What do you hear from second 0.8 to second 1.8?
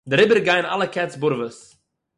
קעץ באָרוועס.